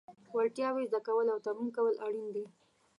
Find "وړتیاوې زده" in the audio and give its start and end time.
0.35-0.99